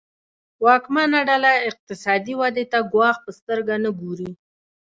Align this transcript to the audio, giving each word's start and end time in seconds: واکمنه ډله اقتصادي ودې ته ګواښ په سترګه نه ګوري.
واکمنه 0.65 1.19
ډله 1.29 1.51
اقتصادي 1.69 2.33
ودې 2.39 2.65
ته 2.71 2.79
ګواښ 2.93 3.17
په 3.25 3.31
سترګه 3.39 3.73
نه 3.83 3.89
ګوري. 3.99 4.31